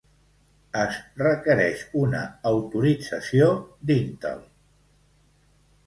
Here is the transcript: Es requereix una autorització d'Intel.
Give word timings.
Es 0.83 0.95
requereix 1.23 1.83
una 2.05 2.23
autorització 2.55 3.53
d'Intel. 3.91 4.45